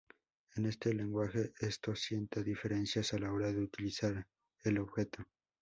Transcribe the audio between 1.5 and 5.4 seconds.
esto sienta diferencias a la hora de utilizar el objeto.